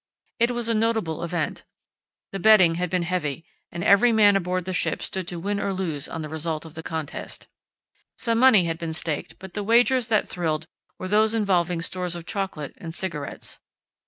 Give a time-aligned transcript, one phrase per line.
[0.39, 1.63] It was a notable event.
[2.31, 5.73] The betting had been heavy, and every man aboard the ship stood to win or
[5.73, 7.45] lose on the result of the contest.
[8.17, 10.65] Some money had been staked, but the wagers that thrilled
[10.97, 13.59] were those involving stores of chocolate and cigarettes.